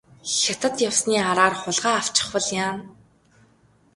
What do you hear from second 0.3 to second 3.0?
Хятад явсны араар хулгай авчихвал яана.